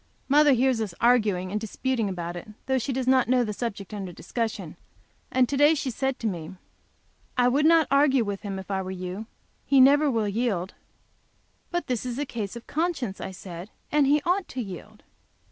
Mother 0.27 0.53
hears 0.53 0.81
us 0.81 0.95
arguing 0.99 1.51
and 1.51 1.61
disputing 1.61 2.09
about 2.09 2.35
it, 2.35 2.47
though 2.65 2.79
she 2.79 2.91
does 2.91 3.05
not 3.07 3.27
know 3.29 3.43
the 3.43 3.53
subject 3.53 3.93
under 3.93 4.11
discussion, 4.11 4.75
and 5.31 5.47
to 5.47 5.55
day 5.55 5.75
she 5.75 5.91
said 5.91 6.17
to 6.17 6.25
me: 6.25 6.55
"I 7.37 7.47
would 7.47 7.67
not 7.67 7.85
argue 7.91 8.23
with 8.23 8.41
him, 8.41 8.57
if 8.57 8.71
I 8.71 8.81
were 8.81 8.89
you. 8.89 9.27
He 9.63 9.79
never 9.79 10.09
will 10.09 10.27
yield." 10.27 10.73
"But 11.69 11.83
it 11.87 12.03
is 12.03 12.17
a 12.17 12.25
case 12.25 12.55
of 12.55 12.65
conscience," 12.65 13.21
I 13.21 13.29
said, 13.29 13.69
"and 13.91 14.07
he 14.07 14.23
ought 14.25 14.47
to 14.47 14.61
yield." 14.63 15.03